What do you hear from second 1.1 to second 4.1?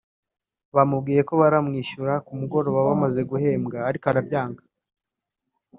ko baramwishyura ku mugoroba bamaze guhembwa ariko